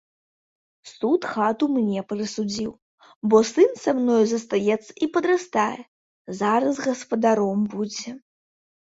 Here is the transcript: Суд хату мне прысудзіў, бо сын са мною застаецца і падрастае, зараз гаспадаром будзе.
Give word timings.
Суд 0.91 1.25
хату 1.31 1.65
мне 1.73 1.99
прысудзіў, 2.13 2.71
бо 3.33 3.41
сын 3.49 3.71
са 3.83 3.93
мною 3.97 4.21
застаецца 4.31 4.87
і 5.07 5.09
падрастае, 5.17 5.81
зараз 6.39 6.75
гаспадаром 6.87 7.61
будзе. 7.75 8.09